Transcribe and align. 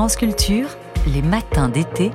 France 0.00 0.16
Culture, 0.16 0.68
les 1.08 1.20
matins 1.20 1.68
d'été, 1.68 2.10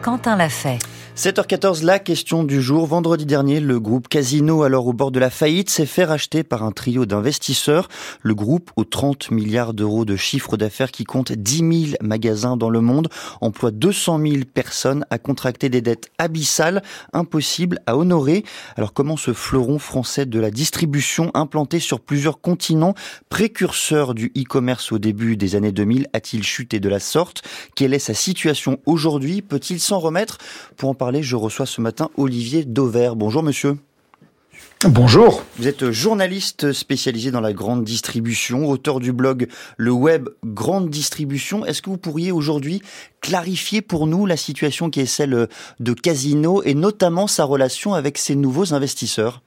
Quentin 0.00 0.36
l'a 0.36 0.48
fait. 0.48 0.78
7h14, 1.16 1.84
la 1.84 2.00
question 2.00 2.42
du 2.42 2.60
jour. 2.60 2.88
Vendredi 2.88 3.24
dernier, 3.24 3.60
le 3.60 3.78
groupe 3.78 4.08
Casino, 4.08 4.64
alors 4.64 4.88
au 4.88 4.92
bord 4.92 5.12
de 5.12 5.20
la 5.20 5.30
faillite, 5.30 5.70
s'est 5.70 5.86
fait 5.86 6.04
racheter 6.04 6.42
par 6.42 6.64
un 6.64 6.72
trio 6.72 7.06
d'investisseurs. 7.06 7.88
Le 8.22 8.34
groupe, 8.34 8.72
aux 8.74 8.82
30 8.82 9.30
milliards 9.30 9.74
d'euros 9.74 10.04
de 10.04 10.16
chiffre 10.16 10.56
d'affaires 10.56 10.90
qui 10.90 11.04
compte 11.04 11.30
10 11.30 11.56
000 11.58 11.96
magasins 12.00 12.56
dans 12.56 12.68
le 12.68 12.80
monde, 12.80 13.10
emploie 13.40 13.70
200 13.70 14.18
000 14.18 14.34
personnes, 14.52 15.06
a 15.10 15.18
contracté 15.18 15.68
des 15.68 15.82
dettes 15.82 16.10
abyssales, 16.18 16.82
impossibles 17.12 17.78
à 17.86 17.96
honorer. 17.96 18.44
Alors 18.74 18.92
comment 18.92 19.16
ce 19.16 19.32
fleuron 19.32 19.78
français 19.78 20.26
de 20.26 20.40
la 20.40 20.50
distribution, 20.50 21.30
implanté 21.34 21.78
sur 21.78 22.00
plusieurs 22.00 22.40
continents, 22.40 22.94
précurseur 23.28 24.14
du 24.14 24.32
e-commerce 24.36 24.90
au 24.90 24.98
début 24.98 25.36
des 25.36 25.54
années 25.54 25.70
2000, 25.70 26.08
a-t-il 26.12 26.42
chuté 26.42 26.80
de 26.80 26.88
la 26.88 26.98
sorte? 26.98 27.42
Quelle 27.76 27.94
est 27.94 28.00
sa 28.00 28.14
situation 28.14 28.80
aujourd'hui? 28.84 29.42
Peut-il 29.42 29.78
s'en 29.78 30.00
remettre? 30.00 30.38
Je 31.12 31.36
reçois 31.36 31.66
ce 31.66 31.80
matin 31.80 32.10
Olivier 32.16 32.64
Dauvert. 32.64 33.16
Bonjour 33.16 33.42
monsieur. 33.42 33.76
Bonjour. 34.88 35.42
Vous 35.58 35.66
êtes 35.66 35.90
journaliste 35.90 36.72
spécialisé 36.72 37.30
dans 37.30 37.40
la 37.40 37.52
grande 37.52 37.84
distribution, 37.84 38.68
auteur 38.68 39.00
du 39.00 39.12
blog 39.12 39.48
Le 39.76 39.90
Web 39.90 40.28
Grande 40.44 40.90
Distribution. 40.90 41.64
Est-ce 41.64 41.82
que 41.82 41.90
vous 41.90 41.96
pourriez 41.96 42.32
aujourd'hui 42.32 42.82
clarifier 43.20 43.82
pour 43.82 44.06
nous 44.06 44.26
la 44.26 44.36
situation 44.36 44.90
qui 44.90 45.00
est 45.00 45.06
celle 45.06 45.48
de 45.80 45.92
Casino 45.92 46.62
et 46.62 46.74
notamment 46.74 47.26
sa 47.26 47.44
relation 47.44 47.94
avec 47.94 48.18
ses 48.18 48.34
nouveaux 48.34 48.74
investisseurs? 48.74 49.42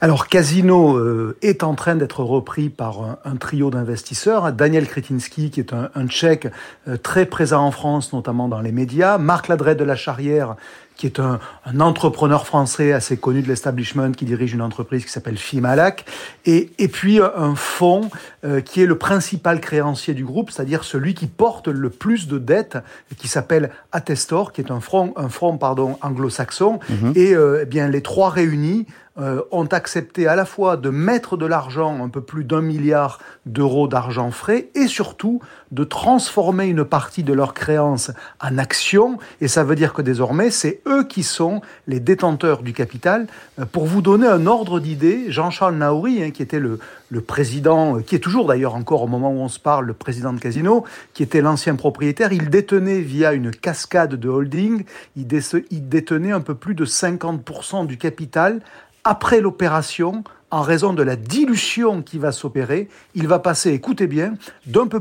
Alors 0.00 0.28
Casino 0.28 0.96
euh, 0.96 1.36
est 1.42 1.62
en 1.62 1.74
train 1.74 1.96
d'être 1.96 2.22
repris 2.22 2.68
par 2.68 3.18
un, 3.24 3.36
trio 3.36 3.70
d'investisseurs. 3.70 4.52
Daniel 4.52 4.86
Kretinsky, 4.86 5.50
qui 5.50 5.60
est 5.60 5.72
un, 5.72 6.06
tchèque 6.08 6.48
euh, 6.88 6.96
très 6.96 7.26
présent 7.26 7.64
en 7.64 7.70
France, 7.70 8.12
notamment 8.12 8.48
dans 8.48 8.60
les 8.60 8.72
médias. 8.72 9.18
Marc 9.18 9.48
Ladret 9.48 9.74
de 9.74 9.84
la 9.84 9.96
Charrière, 9.96 10.56
qui 10.96 11.06
est 11.06 11.18
un, 11.18 11.40
entrepreneur 11.80 12.46
français 12.46 12.92
assez 12.92 13.16
connu 13.16 13.42
de 13.42 13.48
l'establishment, 13.48 14.12
qui 14.12 14.26
dirige 14.26 14.52
une 14.52 14.62
entreprise 14.62 15.04
qui 15.04 15.10
s'appelle 15.10 15.38
Fimalac, 15.38 16.04
et, 16.44 16.70
et 16.78 16.88
puis 16.88 17.18
un 17.20 17.54
fonds 17.56 18.10
euh, 18.44 18.60
qui 18.60 18.82
est 18.82 18.86
le 18.86 18.96
principal 18.96 19.60
créancier 19.60 20.14
du 20.14 20.24
groupe, 20.24 20.50
c'est-à-dire 20.50 20.84
celui 20.84 21.14
qui 21.14 21.26
porte 21.26 21.66
le 21.66 21.90
plus 21.90 22.28
de 22.28 22.38
dettes, 22.38 22.78
qui 23.16 23.26
s'appelle 23.26 23.70
Attestor, 23.90 24.52
qui 24.52 24.60
est 24.60 24.70
un 24.70 24.80
fonds, 24.80 25.14
un 25.16 25.28
fonds 25.28 25.56
pardon 25.56 25.98
anglo-saxon, 26.02 26.78
mhm. 26.88 27.12
et 27.16 27.32
eh 27.32 27.64
bien 27.64 27.88
les 27.88 28.02
trois 28.02 28.30
réunis 28.30 28.86
euh, 29.18 29.42
ont 29.52 29.66
accepté 29.66 30.26
à 30.26 30.34
la 30.34 30.44
fois 30.44 30.76
de 30.76 30.90
mettre 30.90 31.36
de 31.36 31.46
l'argent, 31.46 32.04
un 32.04 32.08
peu 32.08 32.20
plus 32.20 32.44
d'un 32.44 32.60
milliard 32.60 33.20
d'euros 33.46 33.86
d'argent 33.86 34.30
frais, 34.30 34.70
et 34.74 34.86
surtout 34.86 35.40
de 35.70 35.84
transformer 35.84 36.66
une 36.66 36.84
partie 36.84 37.22
de 37.22 37.32
leurs 37.32 37.54
créances 37.54 38.10
en 38.40 38.58
actions. 38.58 39.18
Et 39.40 39.48
ça 39.48 39.64
veut 39.64 39.76
dire 39.76 39.92
que 39.92 40.02
désormais, 40.02 40.50
c'est 40.50 40.80
eux 40.86 41.04
qui 41.04 41.22
sont 41.22 41.60
les 41.86 42.00
détenteurs 42.00 42.62
du 42.62 42.72
capital. 42.72 43.26
Euh, 43.60 43.66
pour 43.66 43.86
vous 43.86 44.02
donner 44.02 44.26
un 44.26 44.46
ordre 44.46 44.80
d'idée, 44.80 45.30
Jean-Charles 45.30 45.76
Naouri, 45.76 46.22
hein, 46.22 46.30
qui 46.30 46.42
était 46.42 46.60
le, 46.60 46.78
le 47.14 47.20
président, 47.20 47.98
euh, 47.98 48.00
qui 48.00 48.16
est 48.16 48.20
toujours 48.20 48.46
d'ailleurs 48.46 48.74
encore 48.74 49.02
au 49.02 49.06
moment 49.06 49.30
où 49.30 49.38
on 49.38 49.48
se 49.48 49.60
parle, 49.60 49.86
le 49.86 49.94
président 49.94 50.32
de 50.32 50.40
Casino, 50.40 50.84
qui 51.12 51.22
était 51.22 51.40
l'ancien 51.40 51.76
propriétaire, 51.76 52.32
il 52.32 52.50
détenait 52.50 53.00
via 53.00 53.32
une 53.32 53.52
cascade 53.52 54.16
de 54.16 54.28
holding, 54.28 54.84
il, 55.16 55.26
détenait 55.26 56.32
un 56.32 56.40
peu 56.40 56.54
plus 56.54 56.74
de 56.74 56.84
50% 56.84 57.86
du 57.86 57.96
capital 57.96 58.60
après 59.04 59.40
l'opération, 59.40 60.24
en 60.50 60.60
raison 60.62 60.92
de 60.92 61.02
la 61.02 61.16
dilution 61.16 62.02
qui 62.02 62.18
va 62.18 62.32
s'opérer, 62.32 62.88
il 63.14 63.28
va 63.28 63.38
passer, 63.38 63.72
écoutez 63.72 64.06
bien, 64.06 64.34
d'un 64.66 64.86
peu 64.86 65.00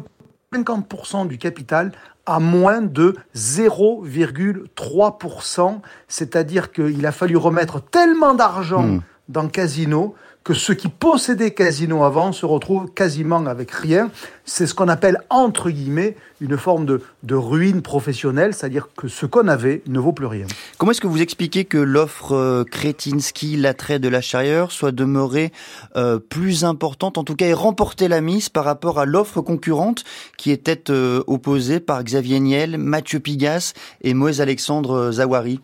50% 0.53 1.27
du 1.27 1.37
capital 1.37 1.91
à 2.25 2.39
moins 2.39 2.81
de 2.81 3.15
0,3%, 3.35 5.81
c'est-à-dire 6.07 6.71
qu'il 6.71 7.05
a 7.05 7.11
fallu 7.11 7.35
remettre 7.37 7.81
tellement 7.81 8.33
d'argent 8.33 8.83
hmm. 8.83 9.01
dans 9.29 9.47
Casino 9.47 10.15
que 10.43 10.53
ceux 10.53 10.73
qui 10.73 10.89
possédaient 10.89 11.51
Casino 11.51 12.03
avant 12.03 12.31
se 12.31 12.45
retrouvent 12.45 12.91
quasiment 12.91 13.45
avec 13.45 13.71
rien. 13.71 14.11
C'est 14.45 14.67
ce 14.67 14.73
qu'on 14.73 14.89
appelle, 14.89 15.19
entre 15.29 15.69
guillemets, 15.69 16.17
une 16.41 16.57
forme 16.57 16.85
de, 16.85 17.01
de 17.23 17.35
ruine 17.35 17.81
professionnelle, 17.81 18.53
c'est-à-dire 18.53 18.89
que 18.97 19.07
ce 19.07 19.25
qu'on 19.25 19.47
avait 19.47 19.81
ne 19.87 19.99
vaut 19.99 20.11
plus 20.11 20.25
rien. 20.25 20.45
Comment 20.77 20.91
est-ce 20.91 20.99
que 20.99 21.07
vous 21.07 21.21
expliquez 21.21 21.63
que 21.63 21.77
l'offre 21.77 22.33
euh, 22.33 22.65
Kretinsky, 22.65 23.55
l'attrait 23.55 23.99
de 23.99 24.09
la 24.09 24.19
charrière, 24.19 24.71
soit 24.71 24.91
demeurée 24.91 25.53
euh, 25.95 26.19
plus 26.19 26.65
importante, 26.65 27.17
en 27.17 27.23
tout 27.23 27.35
cas, 27.35 27.45
et 27.45 27.53
remporté 27.53 28.09
la 28.09 28.19
mise 28.19 28.49
par 28.49 28.65
rapport 28.65 28.99
à 28.99 29.05
l'offre 29.05 29.39
concurrente 29.39 30.03
qui 30.37 30.51
était 30.51 30.89
euh, 30.89 31.23
opposée 31.27 31.79
par 31.79 32.03
Xavier 32.03 32.41
Niel, 32.41 32.77
Mathieu 32.77 33.19
Pigas 33.19 33.73
et 34.01 34.13
Moïse 34.13 34.41
Alexandre 34.41 35.11
Zawari 35.11 35.61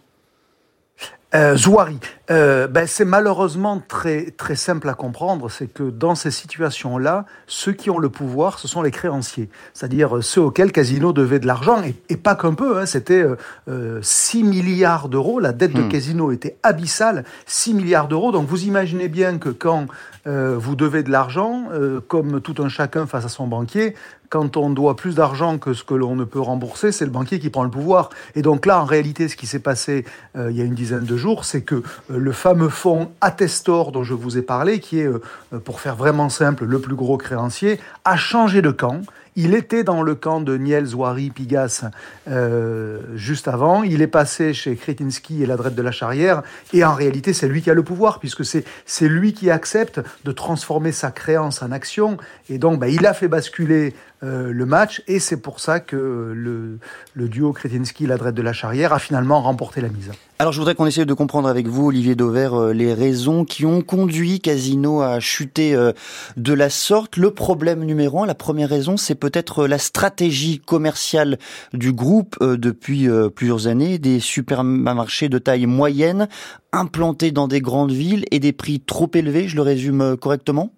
euh, 1.35 1.55
Zouari, 1.55 1.99
euh, 2.31 2.67
ben 2.67 2.85
c'est 2.87 3.05
malheureusement 3.05 3.81
très 3.87 4.31
très 4.31 4.55
simple 4.55 4.87
à 4.87 4.93
comprendre, 4.93 5.49
c'est 5.49 5.67
que 5.67 5.83
dans 5.83 6.15
ces 6.15 6.31
situations-là, 6.31 7.25
ceux 7.47 7.73
qui 7.73 7.89
ont 7.89 7.97
le 7.97 8.09
pouvoir, 8.09 8.59
ce 8.59 8.67
sont 8.67 8.81
les 8.81 8.91
créanciers, 8.91 9.49
c'est-à-dire 9.73 10.23
ceux 10.23 10.41
auxquels 10.41 10.71
Casino 10.71 11.11
devait 11.11 11.39
de 11.39 11.47
l'argent, 11.47 11.81
et, 12.09 12.17
pas 12.17 12.35
qu'un 12.35 12.53
peu, 12.53 12.79
hein, 12.79 12.85
c'était 12.85 13.25
euh, 13.67 13.99
6 14.01 14.43
milliards 14.43 15.09
d'euros, 15.09 15.39
la 15.39 15.53
dette 15.53 15.73
de 15.73 15.81
hmm. 15.81 15.89
Casino 15.89 16.31
était 16.31 16.57
abyssale, 16.63 17.23
6 17.47 17.73
milliards 17.73 18.07
d'euros, 18.07 18.31
donc 18.31 18.47
vous 18.47 18.65
imaginez 18.65 19.07
bien 19.07 19.37
que 19.37 19.49
quand 19.49 19.87
euh, 20.27 20.55
vous 20.57 20.75
devez 20.75 21.01
de 21.01 21.09
l'argent, 21.09 21.65
euh, 21.71 21.99
comme 22.07 22.41
tout 22.41 22.61
un 22.61 22.69
chacun 22.69 23.07
face 23.07 23.25
à 23.25 23.29
son 23.29 23.47
banquier, 23.47 23.95
quand 24.29 24.57
on 24.57 24.69
doit 24.69 24.95
plus 24.95 25.15
d'argent 25.15 25.57
que 25.57 25.73
ce 25.73 25.83
que 25.83 25.95
l'on 25.95 26.15
ne 26.15 26.23
peut 26.23 26.39
rembourser, 26.39 26.91
c'est 26.91 27.05
le 27.05 27.11
banquier 27.11 27.39
qui 27.39 27.49
prend 27.49 27.63
le 27.63 27.69
pouvoir. 27.69 28.09
Et 28.35 28.41
donc 28.41 28.65
là, 28.65 28.79
en 28.79 28.85
réalité, 28.85 29.27
ce 29.27 29.35
qui 29.35 29.47
s'est 29.47 29.59
passé 29.59 30.05
euh, 30.35 30.51
il 30.51 30.57
y 30.57 30.61
a 30.61 30.63
une 30.63 30.75
dizaine 30.75 31.03
de 31.03 31.17
jours, 31.17 31.45
c'est 31.45 31.61
que 31.61 31.75
euh, 31.75 32.18
le 32.19 32.31
fameux 32.31 32.69
fonds 32.69 33.09
Attestor 33.21 33.91
dont 33.91 34.03
je 34.03 34.13
vous 34.13 34.37
ai 34.37 34.41
parlé, 34.41 34.79
qui 34.79 34.99
est, 34.99 35.07
euh, 35.07 35.19
pour 35.63 35.79
faire 35.79 35.95
vraiment 35.95 36.29
simple, 36.29 36.65
le 36.65 36.79
plus 36.79 36.95
gros 36.95 37.17
créancier, 37.17 37.79
a 38.05 38.15
changé 38.17 38.61
de 38.61 38.71
camp. 38.71 39.01
Il 39.35 39.53
était 39.53 39.85
dans 39.85 40.01
le 40.01 40.15
camp 40.15 40.41
de 40.41 40.57
Niel 40.57 40.85
Zouari 40.85 41.29
Pigas 41.29 41.85
euh, 42.27 42.99
juste 43.15 43.47
avant. 43.47 43.83
Il 43.83 44.01
est 44.01 44.07
passé 44.07 44.53
chez 44.53 44.75
Kretinsky 44.75 45.43
et 45.43 45.45
la 45.45 45.55
de 45.55 45.81
la 45.81 45.91
Charrière. 45.91 46.41
Et 46.73 46.83
en 46.83 46.93
réalité, 46.93 47.31
c'est 47.31 47.47
lui 47.47 47.61
qui 47.61 47.69
a 47.69 47.73
le 47.73 47.83
pouvoir, 47.83 48.19
puisque 48.19 48.43
c'est, 48.43 48.65
lui 49.01 49.33
qui 49.33 49.49
accepte 49.49 50.01
de 50.25 50.31
transformer 50.31 50.91
sa 50.91 51.11
créance 51.11 51.61
en 51.61 51.71
action. 51.71 52.17
Et 52.49 52.57
donc, 52.57 52.79
bah, 52.79 52.89
il 52.89 53.05
a 53.05 53.13
fait 53.13 53.29
basculer 53.29 53.93
euh, 54.23 54.51
le 54.51 54.65
match. 54.65 55.03
Et 55.07 55.19
c'est 55.19 55.37
pour 55.37 55.59
ça 55.59 55.79
que 55.79 56.33
le, 56.35 56.79
le 57.13 57.29
duo 57.29 57.53
Kretinsky-la 57.53 58.17
de 58.17 58.41
la 58.41 58.53
Charrière 58.53 58.91
a 58.91 58.99
finalement 58.99 59.41
remporté 59.41 59.79
la 59.79 59.89
mise. 59.89 60.11
Alors 60.41 60.53
je 60.53 60.59
voudrais 60.59 60.73
qu'on 60.73 60.85
essaye 60.85 61.05
de 61.05 61.13
comprendre 61.13 61.49
avec 61.49 61.67
vous, 61.67 61.87
Olivier 61.87 62.15
Dauvert, 62.15 62.53
euh, 62.53 62.71
les 62.71 62.93
raisons 62.93 63.43
qui 63.43 63.65
ont 63.65 63.81
conduit 63.81 64.39
Casino 64.39 65.01
à 65.01 65.19
chuter 65.19 65.75
euh, 65.75 65.91
de 66.37 66.53
la 66.53 66.69
sorte. 66.69 67.17
Le 67.17 67.31
problème 67.31 67.83
numéro 67.83 68.23
un, 68.23 68.25
la 68.25 68.35
première 68.35 68.69
raison, 68.69 68.95
c'est 68.95 69.15
peut-être 69.15 69.67
la 69.67 69.77
stratégie 69.77 70.59
commerciale 70.59 71.39
du 71.73 71.91
groupe 71.91 72.37
euh, 72.39 72.55
depuis 72.55 73.09
plusieurs 73.35 73.67
années, 73.67 73.99
des 73.99 74.21
supermarchés 74.21 75.27
de 75.27 75.39
taille 75.39 75.65
moyenne 75.65 76.29
implantés 76.71 77.31
dans 77.31 77.49
des 77.49 77.59
grandes 77.59 77.91
villes 77.91 78.23
et 78.31 78.39
des 78.39 78.53
prix 78.53 78.79
trop 78.79 79.11
élevés, 79.13 79.49
je 79.49 79.57
le 79.57 79.61
résume 79.61 80.15
correctement? 80.15 80.71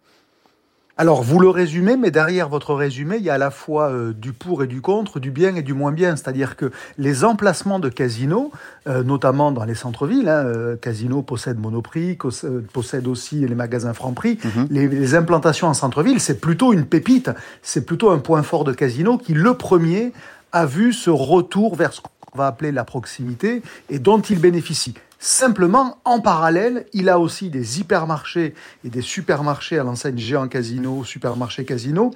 Alors, 0.97 1.23
vous 1.23 1.39
le 1.39 1.49
résumez, 1.49 1.95
mais 1.95 2.11
derrière 2.11 2.49
votre 2.49 2.75
résumé, 2.75 3.17
il 3.17 3.23
y 3.23 3.29
a 3.29 3.35
à 3.35 3.37
la 3.37 3.49
fois 3.49 3.89
euh, 3.89 4.13
du 4.13 4.33
pour 4.33 4.63
et 4.63 4.67
du 4.67 4.81
contre, 4.81 5.19
du 5.19 5.31
bien 5.31 5.55
et 5.55 5.61
du 5.61 5.73
moins 5.73 5.91
bien. 5.91 6.15
C'est-à-dire 6.15 6.55
que 6.55 6.71
les 6.97 7.23
emplacements 7.23 7.79
de 7.79 7.89
casinos, 7.89 8.51
euh, 8.87 9.01
notamment 9.01 9.51
dans 9.51 9.63
les 9.63 9.73
centres-villes, 9.73 10.27
hein, 10.27 10.43
euh, 10.45 10.75
Casino 10.75 11.21
possède 11.21 11.59
Monoprix, 11.59 12.17
possède 12.73 13.07
aussi 13.07 13.47
les 13.47 13.55
magasins 13.55 13.93
Franprix, 13.93 14.37
mhm. 14.43 14.67
les, 14.69 14.87
les, 14.87 15.15
implantations 15.15 15.67
en 15.67 15.73
centre-ville, 15.73 16.19
c'est 16.19 16.39
plutôt 16.39 16.73
une 16.73 16.85
pépite, 16.85 17.31
c'est 17.61 17.85
plutôt 17.85 18.11
un 18.11 18.19
point 18.19 18.43
fort 18.43 18.63
de 18.63 18.73
Casino 18.73 19.17
qui, 19.17 19.33
le 19.33 19.53
premier, 19.53 20.11
a 20.51 20.65
vu 20.65 20.93
ce 20.93 21.09
retour 21.09 21.75
vers 21.75 21.93
ce 21.93 22.01
qu'on 22.01 22.37
va 22.37 22.47
appeler 22.47 22.71
la 22.71 22.83
proximité 22.83 23.61
et 23.89 23.99
dont 23.99 24.19
il 24.19 24.39
bénéficie. 24.39 24.93
Simplement, 25.23 25.99
en 26.03 26.19
parallèle, 26.19 26.87
il 26.93 27.07
a 27.07 27.19
aussi 27.19 27.51
des 27.51 27.79
hypermarchés 27.79 28.55
et 28.83 28.89
des 28.89 29.03
supermarchés 29.03 29.77
à 29.77 29.83
l'enseigne 29.83 30.17
géant 30.17 30.47
casino, 30.47 31.03
supermarché 31.03 31.63
casino, 31.63 32.09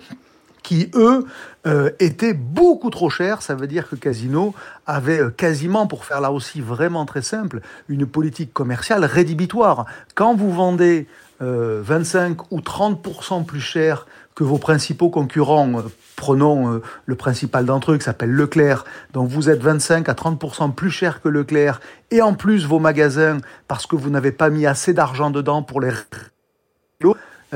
qui, 0.63 0.90
eux, 0.96 1.24
euh, 1.68 1.92
étaient 2.00 2.34
beaucoup 2.34 2.90
trop 2.90 3.12
chers. 3.12 3.44
Ça 3.44 3.54
veut 3.54 3.68
dire 3.68 3.88
que 3.88 3.96
Casino 3.96 4.56
avait 4.88 5.22
euh, 5.22 5.30
quasiment, 5.30 5.86
pour 5.86 6.04
faire 6.04 6.19
là 6.19 6.31
aussi 6.31 6.62
vraiment 6.62 7.06
très 7.06 7.22
simple, 7.22 7.62
une 7.90 8.07
politique 8.07 8.52
commerciale 8.52 9.06
rédhibitoire. 9.06 9.86
Quand 10.16 10.34
vous 10.34 10.52
vendez 10.52 11.06
25 11.40 12.40
euh, 12.40 12.44
ou 12.50 12.60
30% 12.60 13.46
plus 13.46 13.62
cher 13.62 14.07
que 14.35 14.43
vos 14.43 14.57
principaux 14.57 15.09
concurrents, 15.09 15.83
prenons 16.15 16.81
le 17.05 17.15
principal 17.15 17.65
d'entre 17.65 17.93
eux 17.93 17.97
qui 17.97 18.03
s'appelle 18.03 18.31
Leclerc, 18.31 18.83
donc 19.13 19.29
vous 19.29 19.49
êtes 19.49 19.61
25 19.61 20.09
à 20.09 20.13
30% 20.13 20.73
plus 20.73 20.91
cher 20.91 21.21
que 21.21 21.29
Leclerc, 21.29 21.79
et 22.11 22.21
en 22.21 22.33
plus 22.33 22.65
vos 22.65 22.79
magasins, 22.79 23.37
parce 23.67 23.87
que 23.87 23.95
vous 23.95 24.09
n'avez 24.09 24.33
pas 24.33 24.49
mis 24.49 24.65
assez 24.65 24.93
d'argent 24.93 25.31
dedans 25.31 25.63
pour 25.63 25.79
les 25.79 25.91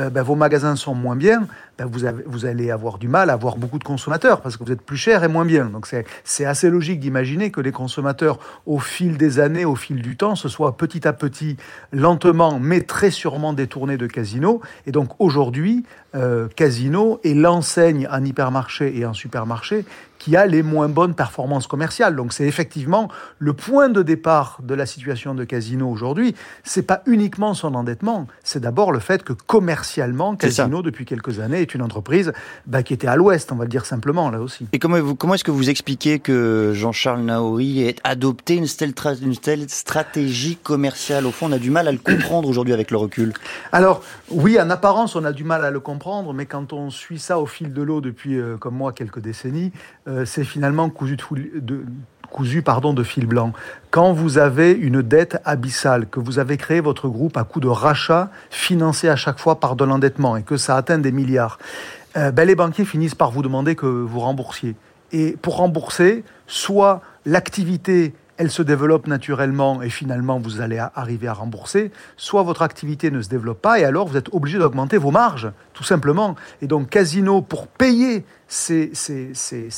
ben, 0.10 0.22
vos 0.22 0.36
magasins 0.36 0.76
sont 0.76 0.94
moins 0.94 1.16
bien, 1.16 1.48
ben, 1.80 1.90
vous 2.26 2.46
allez 2.46 2.72
avoir 2.72 2.98
du 2.98 3.08
mal 3.08 3.30
à 3.30 3.34
avoir 3.34 3.58
beaucoup 3.58 3.80
de 3.80 3.84
consommateurs 3.84 4.42
parce 4.42 4.58
que 4.58 4.64
vous 4.64 4.72
êtes 4.72 4.82
plus 4.82 4.98
cher 4.98 5.24
et 5.24 5.28
moins 5.28 5.46
bien. 5.46 5.66
Donc 5.66 5.88
c'est 6.24 6.46
assez 6.46 6.70
logique 6.70 7.00
d'imaginer 7.00 7.52
que 7.52 7.62
les 7.62 7.72
consommateurs, 7.72 8.40
au 8.66 8.80
fil 8.80 9.18
des 9.18 9.40
années, 9.40 9.66
au 9.66 9.76
fil 9.76 10.02
du 10.02 10.16
temps, 10.16 10.36
se 10.36 10.50
soient 10.50 10.78
petit 10.78 11.08
à 11.08 11.14
petit, 11.14 11.58
lentement, 11.92 12.60
mais 12.60 12.82
très 12.82 13.12
sûrement 13.12 13.54
détournés 13.54 13.98
de 13.98 14.08
Casino. 14.08 14.62
Et 14.86 14.92
donc 14.92 15.10
aujourd'hui, 15.20 15.86
euh, 16.16 16.48
Casino 16.56 17.20
est 17.24 17.34
l'enseigne 17.34 18.08
en 18.12 18.24
hypermarché 18.24 18.98
et 18.98 19.06
en 19.06 19.14
supermarché 19.14 19.86
qui 20.20 20.36
a 20.36 20.46
les 20.46 20.62
moins 20.62 20.90
bonnes 20.90 21.16
performances 21.16 21.66
commerciales. 21.66 22.16
Donc 22.16 22.34
c'est 22.34 22.46
effectivement 22.46 23.10
le 23.40 23.54
point 23.54 23.90
de 23.90 24.04
départ 24.04 24.60
de 24.62 24.76
la 24.76 24.86
situation 24.86 25.34
de 25.34 25.44
Casino 25.46 25.90
aujourd'hui. 25.90 26.36
C'est 26.64 26.84
pas 26.84 27.02
uniquement 27.08 27.54
son 27.54 27.74
endettement, 27.74 28.28
c'est 28.44 28.60
d'abord 28.60 28.92
le 28.92 29.00
fait 29.00 29.24
que 29.24 29.34
commercialement, 29.34 30.36
Casino 30.36 30.82
depuis 30.82 31.06
quelques 31.06 31.40
années 31.40 31.62
est 31.62 31.74
une 31.74 31.82
entreprise 31.82 32.34
bah, 32.68 32.84
qui 32.84 32.94
était 32.94 33.08
à 33.08 33.16
l'ouest, 33.16 33.52
on 33.52 33.56
va 33.56 33.64
le 33.64 33.70
dire 33.70 33.86
simplement 33.86 34.30
là 34.30 34.42
aussi. 34.42 34.68
Et 34.74 34.80
comment, 34.80 35.16
comment 35.16 35.34
est-ce 35.34 35.44
que 35.44 35.52
vous 35.52 35.70
expliquez 35.70 36.20
que 36.20 36.74
Jean-Charles 36.76 37.22
Naori 37.22 37.84
ait 37.84 37.96
adopté 38.04 38.56
une 38.56 38.68
telle, 38.68 38.94
une 39.22 39.38
telle 39.38 39.70
stratégie 39.70 40.58
commerciale? 40.58 41.26
Au 41.26 41.32
fond, 41.32 41.48
on 41.50 41.54
a 41.54 41.60
du 41.60 41.72
mal 41.72 41.88
à 41.88 41.92
le 41.92 41.98
comprendre 41.98 42.50
aujourd'hui 42.50 42.74
avec 42.74 42.92
le 42.92 42.98
recul. 42.98 43.34
Alors 43.72 44.04
oui, 44.30 44.60
en 44.60 44.70
apparence, 44.70 45.16
on 45.16 45.24
a 45.24 45.32
du 45.32 45.44
mal 45.44 45.64
à 45.64 45.72
le 45.72 45.80
comprendre, 45.80 46.34
mais 46.34 46.46
quand 46.46 46.74
on 46.74 46.90
suit 46.90 47.20
ça 47.20 47.40
au 47.40 47.46
fil 47.46 47.74
de 47.74 47.82
l'eau 47.82 48.02
depuis, 48.02 48.38
euh, 48.38 48.58
comme 48.58 48.76
moi, 48.76 48.92
quelques 48.92 49.20
décennies, 49.20 49.72
euh, 50.10 50.26
c'est 50.26 50.44
finalement 50.44 50.90
cousu 50.90 51.18
de, 51.56 53.04
fil 53.04 53.26
blanc. 53.28 53.54
Quand 53.92 54.12
vous 54.12 54.38
avez 54.40 54.72
une 54.72 55.02
dette 55.02 55.38
abyssale, 55.46 56.08
que 56.08 56.20
vous 56.20 56.40
avez 56.40 56.58
créé 56.58 56.80
votre 56.80 57.08
groupe 57.08 57.38
à 57.38 57.44
coup 57.44 57.60
de 57.60 57.68
rachat 57.68 58.30
financé 58.50 59.08
à 59.08 59.16
chaque 59.16 59.40
fois 59.40 59.60
par 59.60 59.76
de 59.76 59.84
l'endettement 59.84 60.36
et 60.36 60.44
que 60.44 60.58
ça 60.58 60.76
atteint 60.76 60.98
des 60.98 61.12
milliards, 61.12 61.60
euh, 62.18 62.32
ben 62.32 62.46
les 62.46 62.56
banquiers 62.56 62.86
finissent 62.86 63.16
par 63.16 63.30
vous 63.30 63.44
demander 63.44 63.76
que 63.76 63.86
vous 63.86 64.20
remboursiez. 64.20 64.76
Et 65.12 65.38
pour 65.42 65.58
rembourser, 65.58 66.24
soit 66.48 67.02
l'activité 67.26 68.14
elle 68.40 68.50
se 68.50 68.62
développe 68.62 69.06
naturellement 69.06 69.82
et 69.82 69.90
finalement 69.90 70.40
vous 70.40 70.62
allez 70.62 70.82
arriver 70.96 71.28
à 71.28 71.34
rembourser, 71.34 71.92
soit 72.16 72.42
votre 72.42 72.62
activité 72.62 73.12
ne 73.12 73.22
se 73.22 73.28
développe 73.28 73.62
pas 73.62 73.80
et 73.82 73.84
alors 73.84 74.08
vous 74.08 74.16
êtes 74.16 74.34
obligé 74.34 74.58
d'augmenter 74.58 74.98
vos 74.98 75.12
marges, 75.12 75.52
tout 75.80 75.86
simplement. 75.86 76.36
Et 76.62 76.68
donc 76.68 76.90
Casino, 76.90 77.42
pour 77.42 77.68
payer 77.68 78.26
ces, 78.50 78.92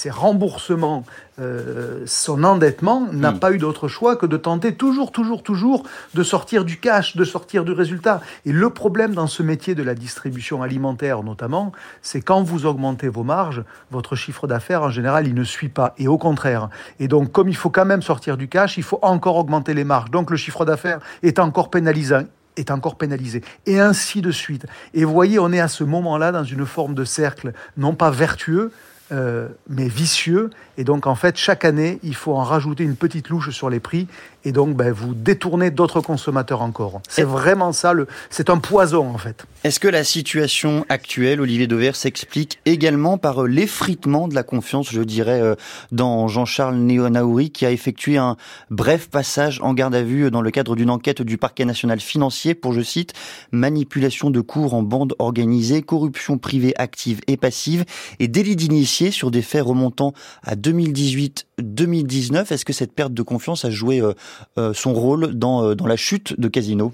remboursements, 0.10 1.04
euh, 1.40 2.02
son 2.08 2.44
endettement, 2.44 3.08
n'a 3.14 3.34
hmm. 3.34 3.40
pas 3.40 3.52
eu 3.52 3.60
d'autre 3.60 3.88
choix 3.88 4.16
que 4.16 4.26
de 4.26 4.36
tenter 4.36 4.74
toujours, 4.74 5.12
toujours, 5.12 5.44
toujours 5.44 5.84
de 6.16 6.24
sortir 6.24 6.66
du 6.66 6.80
cash, 6.80 7.16
de 7.16 7.24
sortir 7.24 7.64
du 7.66 7.72
résultat. 7.72 8.20
Et 8.48 8.52
le 8.52 8.72
problème 8.72 9.14
dans 9.14 9.28
ce 9.28 9.44
métier 9.44 9.76
de 9.76 9.84
la 9.84 9.94
distribution 9.94 10.64
alimentaire 10.64 11.22
notamment, 11.22 11.72
c'est 12.02 12.22
quand 12.22 12.42
vous 12.42 12.66
augmentez 12.66 13.08
vos 13.08 13.24
marges, 13.24 13.64
votre 13.92 14.16
chiffre 14.16 14.48
d'affaires 14.48 14.82
en 14.82 14.90
général, 14.90 15.28
il 15.28 15.36
ne 15.36 15.44
suit 15.44 15.70
pas. 15.70 15.94
Et 16.00 16.08
au 16.08 16.18
contraire. 16.18 16.70
Et 17.00 17.08
donc 17.08 17.32
comme 17.32 17.48
il 17.48 17.56
faut 17.56 17.70
quand 17.70 17.86
même 17.86 18.02
sortir 18.02 18.38
du 18.38 18.48
cash, 18.48 18.76
il 18.76 18.84
faut 18.84 18.98
encore 19.04 19.36
augmenter 19.36 19.76
les 19.76 19.84
marges. 19.84 20.10
Donc 20.10 20.32
le 20.32 20.38
chiffre 20.38 20.66
d'affaires 20.66 21.00
est 21.22 21.38
encore 21.38 21.70
pénalisant 21.70 22.24
est 22.58 22.72
encore 22.72 22.96
pénalisé. 22.96 23.42
Et 23.66 23.80
ainsi 23.80 24.22
de 24.22 24.32
suite. 24.32 24.66
Et 24.94 25.06
voyez, 25.06 25.40
on 25.40 25.52
est 25.52 25.60
à 25.60 25.68
ce 25.68 25.84
moment-là 25.84 26.32
dans 26.32 26.44
une 26.44 26.66
forme 26.66 26.94
de 26.94 27.06
cercle, 27.06 27.54
non 27.78 27.94
pas 27.94 28.12
vertueux, 28.12 28.72
euh, 29.12 29.50
mais 29.68 29.88
vicieux. 29.88 30.50
Et 30.78 30.84
donc, 30.84 31.06
en 31.06 31.16
fait, 31.16 31.38
chaque 31.38 31.66
année, 31.66 32.00
il 32.02 32.16
faut 32.16 32.34
en 32.34 32.44
rajouter 32.44 32.84
une 32.84 32.96
petite 32.96 33.30
louche 33.30 33.50
sur 33.50 33.70
les 33.70 33.80
prix. 33.80 34.08
Et 34.44 34.52
donc, 34.52 34.76
ben, 34.76 34.92
vous 34.92 35.14
détournez 35.14 35.70
d'autres 35.70 36.02
consommateurs 36.02 36.62
encore. 36.62 37.02
C'est 37.08 37.24
vraiment 37.24 37.72
ça. 37.72 37.94
Le... 37.94 38.08
C'est 38.30 38.50
un 38.50 38.58
poison, 38.58 39.08
en 39.08 39.18
fait. 39.18 39.46
Est-ce 39.64 39.80
que 39.80 39.88
la 39.88 40.04
situation 40.04 40.86
actuelle, 40.90 41.42
Olivier 41.42 41.68
Dever, 41.68 41.92
s'explique 41.94 42.60
également 42.66 43.20
par 43.20 43.44
euh, 43.44 43.48
l'effritement 43.48 44.28
de 44.28 44.34
la 44.34 44.42
confiance, 44.42 44.90
je 44.92 45.02
dirais, 45.02 45.40
euh, 45.40 45.56
dans 45.92 46.28
Jean-Charles 46.28 46.78
Néonaouri, 46.78 47.52
qui 47.52 47.66
a 47.68 47.72
effectué 47.72 48.18
un 48.18 48.38
bref 48.72 49.10
passage 49.10 49.60
en 49.62 49.76
garde 49.76 49.94
à 49.94 50.02
vue 50.02 50.32
dans 50.32 50.42
le 50.42 50.50
cadre 50.50 50.76
d'une 50.76 50.90
enquête 50.90 51.22
du 51.22 51.38
parquet 51.38 51.66
national 51.66 52.00
financier 52.00 52.56
pour, 52.56 52.74
je 52.74 52.82
cite, 52.82 53.14
manipulation 53.52 54.32
de 54.32 54.42
cours 54.42 54.74
en 54.74 54.82
bande 54.82 55.14
organisée, 55.20 55.84
corruption 55.84 56.40
privée 56.40 56.74
active 56.78 57.22
et 57.28 57.38
passive 57.38 57.86
et 58.20 58.28
délit 58.28 58.56
d'initié 58.56 59.12
sur 59.12 59.30
des 59.30 59.44
faits 59.44 59.64
remontant 59.64 60.14
à 60.44 60.56
2018-2019. 60.56 62.52
Est-ce 62.52 62.66
que 62.66 62.74
cette 62.74 62.94
perte 62.94 63.14
de 63.14 63.22
confiance 63.22 63.66
a 63.66 63.70
joué 63.70 64.02
euh, 64.02 64.14
son 64.74 64.94
rôle 64.94 65.34
dans, 65.34 65.64
euh, 65.64 65.76
dans 65.76 65.88
la 65.88 65.96
chute 65.96 66.40
de 66.40 66.48
Casino 66.48 66.94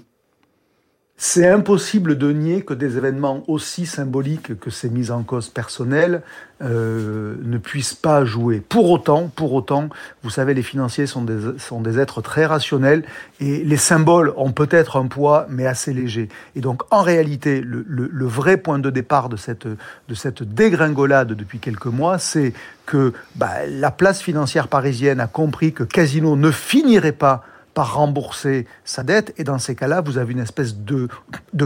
c'est 1.20 1.48
impossible 1.48 2.16
de 2.16 2.30
nier 2.30 2.62
que 2.62 2.72
des 2.74 2.96
événements 2.96 3.42
aussi 3.48 3.86
symboliques 3.86 4.58
que 4.60 4.70
ces 4.70 4.88
mises 4.88 5.10
en 5.10 5.24
cause 5.24 5.48
personnelles 5.48 6.22
euh, 6.62 7.34
ne 7.42 7.58
puissent 7.58 7.94
pas 7.94 8.24
jouer. 8.24 8.60
Pour 8.60 8.88
autant, 8.88 9.28
pour 9.34 9.52
autant, 9.52 9.88
vous 10.22 10.30
savez, 10.30 10.54
les 10.54 10.62
financiers 10.62 11.06
sont 11.06 11.22
des, 11.22 11.58
sont 11.58 11.80
des 11.80 11.98
êtres 11.98 12.22
très 12.22 12.46
rationnels 12.46 13.02
et 13.40 13.64
les 13.64 13.76
symboles 13.76 14.32
ont 14.36 14.52
peut-être 14.52 14.96
un 14.96 15.08
poids, 15.08 15.46
mais 15.50 15.66
assez 15.66 15.92
léger. 15.92 16.28
Et 16.54 16.60
donc, 16.60 16.82
en 16.92 17.02
réalité, 17.02 17.62
le, 17.62 17.84
le, 17.88 18.08
le 18.12 18.26
vrai 18.26 18.56
point 18.56 18.78
de 18.78 18.88
départ 18.88 19.28
de 19.28 19.36
cette, 19.36 19.66
de 19.66 20.14
cette 20.14 20.44
dégringolade 20.44 21.32
depuis 21.32 21.58
quelques 21.58 21.86
mois, 21.86 22.20
c'est 22.20 22.52
que 22.86 23.12
bah, 23.34 23.66
la 23.68 23.90
place 23.90 24.22
financière 24.22 24.68
parisienne 24.68 25.18
a 25.18 25.26
compris 25.26 25.72
que 25.72 25.82
Casino 25.82 26.36
ne 26.36 26.52
finirait 26.52 27.10
pas 27.10 27.44
rembourser 27.82 28.66
sa 28.84 29.02
dette. 29.02 29.34
Et 29.38 29.44
dans 29.44 29.58
ces 29.58 29.74
cas-là, 29.74 30.00
vous 30.00 30.18
avez 30.18 30.32
une 30.32 30.40
espèce 30.40 30.76
de, 30.76 31.08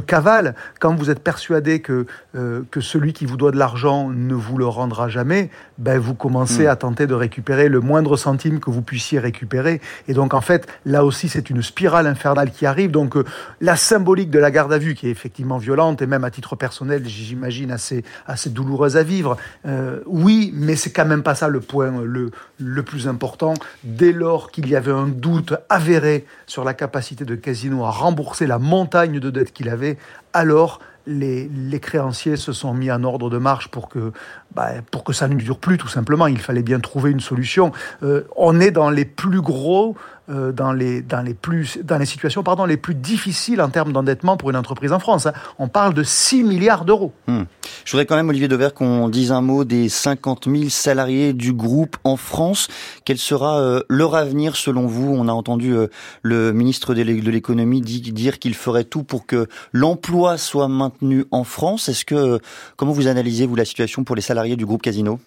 cavale. 0.06 0.54
Quand 0.80 0.94
vous 0.94 1.10
êtes 1.10 1.20
persuadé 1.20 1.82
euh, 1.88 2.62
que 2.70 2.80
celui 2.80 3.12
qui 3.12 3.26
vous 3.26 3.36
doit 3.36 3.50
de 3.50 3.58
l'argent 3.58 4.10
ne 4.10 4.34
vous 4.34 4.58
le 4.58 4.66
rendra 4.66 5.08
jamais, 5.08 5.50
ben 5.82 5.98
vous 5.98 6.14
commencez 6.14 6.64
hmm. 6.64 6.70
à 6.70 6.76
tenter 6.76 7.06
de 7.06 7.14
récupérer 7.14 7.68
le 7.68 7.80
moindre 7.80 8.16
centime 8.16 8.60
que 8.60 8.70
vous 8.70 8.82
puissiez 8.82 9.18
récupérer. 9.18 9.80
Et 10.06 10.14
donc, 10.14 10.32
en 10.32 10.40
fait, 10.40 10.68
là 10.86 11.04
aussi, 11.04 11.28
c'est 11.28 11.50
une 11.50 11.60
spirale 11.60 12.06
infernale 12.06 12.52
qui 12.52 12.66
arrive. 12.66 12.92
Donc, 12.92 13.16
euh, 13.16 13.24
la 13.60 13.74
symbolique 13.74 14.30
de 14.30 14.38
la 14.38 14.52
garde 14.52 14.72
à 14.72 14.78
vue, 14.78 14.94
qui 14.94 15.08
est 15.08 15.10
effectivement 15.10 15.58
violente, 15.58 16.00
et 16.00 16.06
même 16.06 16.22
à 16.22 16.30
titre 16.30 16.54
personnel, 16.54 17.02
j'imagine, 17.06 17.72
assez, 17.72 18.04
assez 18.26 18.48
douloureuse 18.48 18.96
à 18.96 19.02
vivre, 19.02 19.36
euh, 19.66 20.00
oui, 20.06 20.52
mais 20.54 20.76
c'est 20.76 20.92
quand 20.92 21.04
même 21.04 21.24
pas 21.24 21.34
ça 21.34 21.48
le 21.48 21.60
point 21.60 21.90
le, 22.04 22.30
le 22.58 22.82
plus 22.84 23.08
important. 23.08 23.54
Dès 23.82 24.12
lors 24.12 24.52
qu'il 24.52 24.68
y 24.68 24.76
avait 24.76 24.92
un 24.92 25.08
doute 25.08 25.54
avéré 25.68 26.26
sur 26.46 26.62
la 26.62 26.74
capacité 26.74 27.24
de 27.24 27.34
Casino 27.34 27.84
à 27.84 27.90
rembourser 27.90 28.46
la 28.46 28.60
montagne 28.60 29.18
de 29.18 29.30
dettes 29.30 29.52
qu'il 29.52 29.68
avait, 29.68 29.98
alors 30.32 30.80
les, 31.06 31.80
créanciers 31.80 32.36
se 32.36 32.52
sont 32.52 32.74
mis 32.74 32.90
en 32.90 33.02
ordre 33.04 33.30
de 33.30 33.38
marche 33.38 33.68
pour 33.68 33.88
que, 33.88 34.12
bah, 34.54 34.70
pour 34.90 35.04
que 35.04 35.12
ça 35.12 35.28
ne 35.28 35.34
dure 35.34 35.58
plus, 35.58 35.78
tout 35.78 35.88
simplement. 35.88 36.26
Il 36.26 36.38
fallait 36.38 36.62
bien 36.62 36.80
trouver 36.80 37.10
une 37.10 37.20
solution. 37.20 37.72
Euh, 38.02 38.22
on 38.36 38.60
est 38.60 38.70
dans 38.70 38.90
les 38.90 39.04
plus 39.04 39.40
gros 39.40 39.96
euh, 40.32 40.52
dans, 40.52 40.72
les, 40.72 41.02
dans, 41.02 41.22
les 41.22 41.34
plus, 41.34 41.78
dans 41.82 41.98
les 41.98 42.06
situations 42.06 42.42
pardon, 42.42 42.64
les 42.64 42.76
plus 42.76 42.94
difficiles 42.94 43.60
en 43.60 43.68
termes 43.68 43.92
d'endettement 43.92 44.36
pour 44.36 44.50
une 44.50 44.56
entreprise 44.56 44.92
en 44.92 44.98
France. 44.98 45.26
Hein. 45.26 45.32
On 45.58 45.68
parle 45.68 45.94
de 45.94 46.02
6 46.02 46.44
milliards 46.44 46.84
d'euros. 46.84 47.12
Hmm. 47.26 47.42
Je 47.84 47.92
voudrais 47.92 48.06
quand 48.06 48.16
même, 48.16 48.28
Olivier 48.28 48.48
Dever, 48.48 48.70
qu'on 48.74 49.08
dise 49.08 49.32
un 49.32 49.40
mot 49.40 49.64
des 49.64 49.88
50 49.88 50.48
000 50.48 50.68
salariés 50.68 51.32
du 51.32 51.52
groupe 51.52 51.96
en 52.04 52.16
France. 52.16 52.68
Quel 53.04 53.18
sera 53.18 53.60
euh, 53.60 53.82
leur 53.88 54.14
avenir 54.14 54.56
selon 54.56 54.86
vous? 54.86 55.12
On 55.12 55.28
a 55.28 55.32
entendu 55.32 55.74
euh, 55.74 55.88
le 56.22 56.52
ministre 56.52 56.94
de 56.94 57.02
l'économie 57.02 57.80
dire 57.80 58.38
qu'il 58.38 58.54
ferait 58.54 58.84
tout 58.84 59.02
pour 59.02 59.26
que 59.26 59.46
l'emploi 59.72 60.38
soit 60.38 60.68
maintenu 60.68 61.24
en 61.30 61.44
France. 61.44 61.88
Est-ce 61.88 62.04
que 62.04 62.40
comment 62.76 62.92
vous 62.92 63.06
analysez 63.06 63.46
vous 63.46 63.56
la 63.56 63.64
situation 63.64 64.04
pour 64.04 64.16
les 64.16 64.22
salariés 64.22 64.56
du 64.56 64.66
groupe 64.66 64.82
Casino? 64.82 65.18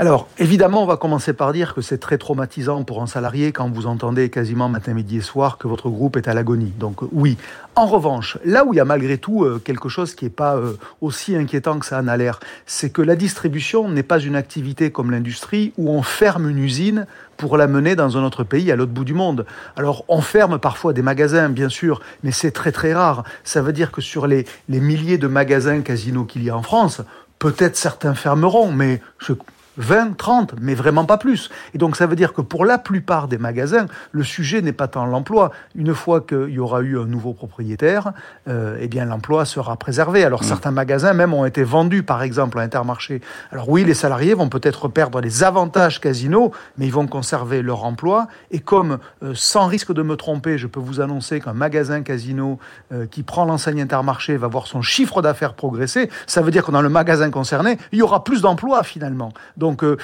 Alors, 0.00 0.26
évidemment, 0.38 0.82
on 0.82 0.86
va 0.86 0.96
commencer 0.96 1.32
par 1.32 1.52
dire 1.52 1.72
que 1.72 1.80
c'est 1.80 1.98
très 1.98 2.18
traumatisant 2.18 2.82
pour 2.82 3.00
un 3.00 3.06
salarié 3.06 3.52
quand 3.52 3.70
vous 3.70 3.86
entendez 3.86 4.28
quasiment 4.28 4.68
matin, 4.68 4.92
midi 4.92 5.18
et 5.18 5.20
soir 5.20 5.56
que 5.56 5.68
votre 5.68 5.88
groupe 5.88 6.16
est 6.16 6.26
à 6.26 6.34
l'agonie. 6.34 6.72
Donc 6.80 7.02
oui. 7.12 7.38
En 7.76 7.86
revanche, 7.86 8.36
là 8.44 8.64
où 8.64 8.74
il 8.74 8.78
y 8.78 8.80
a 8.80 8.84
malgré 8.84 9.18
tout 9.18 9.44
euh, 9.44 9.62
quelque 9.64 9.88
chose 9.88 10.16
qui 10.16 10.24
n'est 10.24 10.32
pas 10.32 10.56
euh, 10.56 10.76
aussi 11.00 11.36
inquiétant 11.36 11.78
que 11.78 11.86
ça 11.86 12.00
en 12.00 12.08
a 12.08 12.16
l'air, 12.16 12.40
c'est 12.66 12.90
que 12.90 13.02
la 13.02 13.14
distribution 13.14 13.88
n'est 13.88 14.02
pas 14.02 14.18
une 14.18 14.34
activité 14.34 14.90
comme 14.90 15.12
l'industrie 15.12 15.72
où 15.78 15.88
on 15.90 16.02
ferme 16.02 16.50
une 16.50 16.58
usine 16.58 17.06
pour 17.36 17.56
la 17.56 17.68
mener 17.68 17.94
dans 17.94 18.18
un 18.18 18.24
autre 18.24 18.42
pays 18.42 18.72
à 18.72 18.76
l'autre 18.76 18.92
bout 18.92 19.04
du 19.04 19.14
monde. 19.14 19.46
Alors 19.76 20.04
on 20.08 20.20
ferme 20.20 20.58
parfois 20.58 20.92
des 20.92 21.02
magasins, 21.02 21.48
bien 21.48 21.68
sûr, 21.68 22.00
mais 22.24 22.32
c'est 22.32 22.50
très 22.50 22.72
très 22.72 22.94
rare. 22.94 23.22
Ça 23.44 23.62
veut 23.62 23.72
dire 23.72 23.92
que 23.92 24.00
sur 24.00 24.26
les, 24.26 24.44
les 24.68 24.80
milliers 24.80 25.18
de 25.18 25.28
magasins 25.28 25.82
casinos 25.82 26.24
qu'il 26.24 26.42
y 26.42 26.50
a 26.50 26.56
en 26.56 26.62
France, 26.62 27.00
peut-être 27.38 27.76
certains 27.76 28.14
fermeront, 28.14 28.72
mais 28.72 29.00
je 29.18 29.34
20, 29.78 30.16
30, 30.16 30.54
mais 30.60 30.74
vraiment 30.74 31.04
pas 31.04 31.18
plus. 31.18 31.50
Et 31.74 31.78
donc 31.78 31.96
ça 31.96 32.06
veut 32.06 32.16
dire 32.16 32.32
que 32.32 32.40
pour 32.40 32.64
la 32.64 32.78
plupart 32.78 33.28
des 33.28 33.38
magasins, 33.38 33.86
le 34.12 34.22
sujet 34.22 34.62
n'est 34.62 34.72
pas 34.72 34.88
tant 34.88 35.06
l'emploi. 35.06 35.50
Une 35.74 35.94
fois 35.94 36.20
qu'il 36.20 36.50
y 36.50 36.58
aura 36.58 36.80
eu 36.80 36.98
un 36.98 37.06
nouveau 37.06 37.32
propriétaire, 37.32 38.12
euh, 38.48 38.78
eh 38.80 38.88
bien 38.88 39.04
l'emploi 39.04 39.44
sera 39.44 39.76
préservé. 39.76 40.24
Alors 40.24 40.42
mmh. 40.42 40.46
certains 40.46 40.70
magasins 40.70 41.12
même 41.12 41.34
ont 41.34 41.44
été 41.44 41.64
vendus, 41.64 42.02
par 42.02 42.22
exemple 42.22 42.58
à 42.58 42.62
Intermarché. 42.62 43.20
Alors 43.50 43.68
oui, 43.68 43.84
les 43.84 43.94
salariés 43.94 44.34
vont 44.34 44.48
peut-être 44.48 44.88
perdre 44.88 45.20
les 45.20 45.44
avantages 45.44 46.00
casino, 46.00 46.52
mais 46.78 46.86
ils 46.86 46.92
vont 46.92 47.06
conserver 47.06 47.62
leur 47.62 47.84
emploi. 47.84 48.28
Et 48.50 48.60
comme, 48.60 48.98
euh, 49.22 49.32
sans 49.34 49.66
risque 49.66 49.92
de 49.92 50.02
me 50.02 50.16
tromper, 50.16 50.58
je 50.58 50.66
peux 50.66 50.80
vous 50.80 51.00
annoncer 51.00 51.40
qu'un 51.40 51.52
magasin 51.52 52.02
casino 52.02 52.58
euh, 52.92 53.06
qui 53.06 53.22
prend 53.22 53.44
l'enseigne 53.44 53.80
Intermarché 53.80 54.36
va 54.36 54.48
voir 54.48 54.66
son 54.66 54.82
chiffre 54.82 55.22
d'affaires 55.22 55.54
progresser, 55.54 56.10
ça 56.26 56.42
veut 56.42 56.50
dire 56.50 56.64
que 56.64 56.70
dans 56.70 56.82
le 56.82 56.88
magasin 56.88 57.30
concerné, 57.30 57.78
il 57.92 57.98
y 57.98 58.02
aura 58.02 58.24
plus 58.24 58.40
d'emplois 58.42 58.82
finalement. 58.82 59.32
Donc 59.56 59.63
euh, 59.82 59.96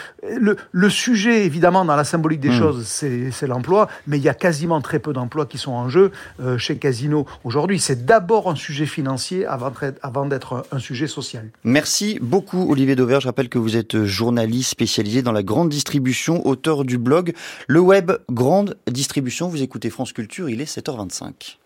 le, 0.72 0.90
sujet, 0.90 1.44
évidemment, 1.44 1.84
dans 1.84 1.96
la 1.96 2.04
symbolique 2.04 2.40
des 2.40 2.50
hmm. 2.50 2.58
choses, 2.58 2.86
c'est 2.86 3.46
l'emploi, 3.46 3.88
mais 4.06 4.18
il 4.18 4.22
y 4.22 4.28
a 4.28 4.34
quasiment 4.34 4.80
très 4.80 4.98
peu 4.98 5.12
d'emplois 5.12 5.46
qui 5.46 5.58
sont 5.58 5.72
en 5.72 5.88
jeu 5.88 6.10
euh, 6.40 6.58
chez 6.58 6.76
Casino 6.76 7.26
aujourd'hui. 7.44 7.78
C'est 7.78 8.04
d'abord 8.04 8.50
un 8.50 8.54
sujet 8.54 8.86
financier 8.86 9.46
avant 9.46 10.26
d'être 10.26 10.66
un 10.72 10.78
sujet 10.78 11.06
social. 11.06 11.48
Merci 11.64 12.18
beaucoup 12.20 12.70
Olivier 12.70 12.96
Dover. 12.96 13.18
Je 13.20 13.26
rappelle 13.26 13.48
que 13.48 13.58
vous 13.58 13.76
êtes 13.76 14.04
journaliste 14.04 14.70
spécialisé 14.70 15.22
dans 15.22 15.32
la 15.32 15.42
grande 15.42 15.68
distribution, 15.68 16.46
auteur 16.46 16.84
du 16.84 16.98
blog 16.98 17.34
Le 17.66 17.80
Web 17.80 18.12
Grande 18.30 18.76
Distribution. 18.90 19.48
Vous 19.48 19.62
écoutez 19.62 19.90
France 19.90 20.12
Culture, 20.12 20.48
il 20.48 20.60
est 20.60 20.76
7h25. 20.76 21.59